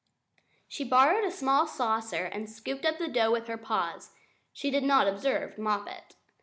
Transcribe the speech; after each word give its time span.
She 0.67 0.83
borrowed 0.83 1.23
a 1.25 1.29
small 1.31 1.67
saucer 1.67 2.25
and 2.25 2.49
scooped 2.49 2.85
up 2.87 2.97
the 2.97 3.07
dough 3.07 3.29
with 3.31 3.45
her 3.45 3.57
paws. 3.59 4.09
She 4.51 4.71
did 4.71 4.81
not 4.83 5.07
observe 5.07 5.59
Moppet. 5.59 6.15